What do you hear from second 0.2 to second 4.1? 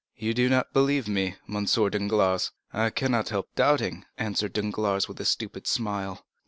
do not believe me, M. Danglars!" "I cannot help doubting,"